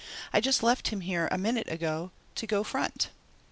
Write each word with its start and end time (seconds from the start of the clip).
"I 0.33 0.41
just 0.41 0.63
left 0.63 0.87
him 0.87 1.01
here 1.01 1.29
a 1.31 1.37
minute 1.37 1.71
ago 1.71 2.09
to 2.33 2.47
go 2.47 2.63
front." 2.63 3.09